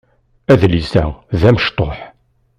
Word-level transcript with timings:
Adlis-a 0.51 1.03
d 1.39 1.41
amecṭuḥ. 1.49 1.97